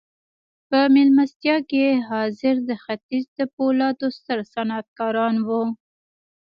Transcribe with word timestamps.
په 0.69 0.79
مېلمستیا 0.95 1.57
کې 1.69 1.85
حاضر 2.09 2.55
د 2.69 2.71
ختیځ 2.83 3.25
د 3.39 3.39
پولادو 3.55 4.07
ستر 4.17 4.39
صنعتکاران 4.53 5.35
وو 5.47 5.63